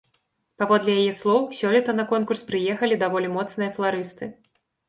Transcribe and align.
Паводле 0.61 0.95
яе 1.01 1.11
слоў, 1.17 1.41
сёлета 1.59 1.95
на 1.99 2.07
конкурс 2.13 2.41
прыехалі 2.49 3.01
даволі 3.05 3.27
моцныя 3.37 3.71
фларысты. 3.77 4.35